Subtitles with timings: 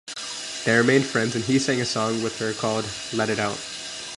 [0.65, 3.59] They remained friends and he sang a song with her called "Let It Out".